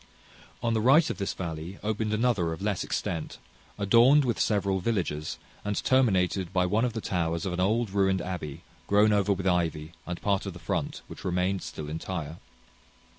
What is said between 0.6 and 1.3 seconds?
On the right of